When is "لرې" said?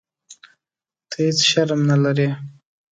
2.03-2.29